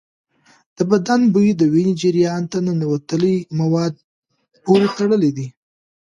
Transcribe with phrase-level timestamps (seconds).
[0.77, 3.93] د بدن بوی د وینې جریان ته ننوتلي مواد
[4.63, 5.47] پورې تړلی دی.